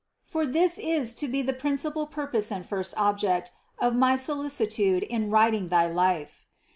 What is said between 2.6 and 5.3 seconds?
first object of my solicitude in